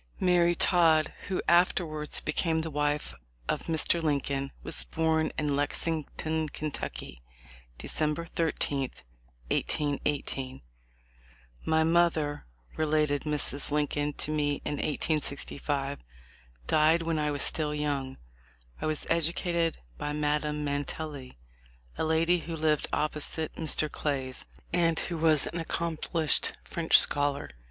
Mary 0.19 0.55
Todd, 0.55 1.13
who 1.27 1.43
afterwards 1.47 2.21
became 2.21 2.57
the 2.61 2.71
wife 2.71 3.13
of 3.47 3.65
Mr. 3.65 4.01
Lincoln, 4.01 4.51
was 4.63 4.83
born 4.83 5.31
in 5.37 5.55
Lexington, 5.55 6.49
Kentucky, 6.49 7.21
December 7.77 8.25
13, 8.25 8.89
1818. 9.51 10.63
"My 11.65 11.83
mother," 11.83 12.47
related 12.75 13.25
Mrs. 13.25 13.69
Lincoln 13.69 14.13
to 14.13 14.31
me 14.31 14.59
in 14.65 14.77
1865, 14.79 15.99
"died 16.65 17.03
when 17.03 17.19
I 17.19 17.29
was 17.29 17.43
still 17.43 17.75
young. 17.75 18.17
I 18.81 18.87
was 18.87 19.05
educated 19.07 19.77
by 19.99 20.13
Madame 20.13 20.65
Mantelli, 20.65 21.37
a 21.95 22.03
lady 22.05 22.39
who 22.39 22.55
lived 22.55 22.87
opposite 22.91 23.53
Mr. 23.53 23.87
Clay's, 23.87 24.47
and 24.73 24.99
who 24.99 25.17
was 25.19 25.45
an 25.45 25.63
accom 25.63 25.99
plished 26.01 26.53
French 26.63 26.97
scholar. 26.99 27.51